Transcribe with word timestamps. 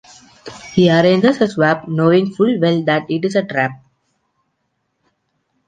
He 0.73 0.89
arranges 0.89 1.39
a 1.41 1.47
swap, 1.47 1.87
knowing 1.87 2.33
full 2.33 2.59
well 2.59 2.81
that 2.85 3.05
it 3.07 3.23
is 3.23 3.35
a 3.35 3.43
trap. 3.45 3.79